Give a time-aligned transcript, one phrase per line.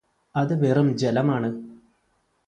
[0.35, 1.49] അത് വെറും ജലമാണ്